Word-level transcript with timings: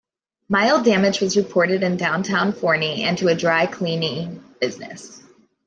Mild 0.49 0.83
damage 0.83 1.21
was 1.21 1.37
reported 1.37 1.83
in 1.83 1.95
downtown 1.95 2.53
Forney 2.53 3.03
and 3.03 3.15
to 3.19 3.27
a 3.27 3.35
dry 3.35 3.67
cleaning 3.67 4.43
business. 4.59 5.21